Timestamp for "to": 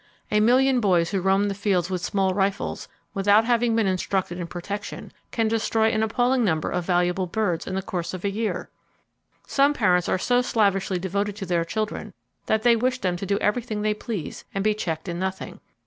11.35-11.45, 13.17-13.27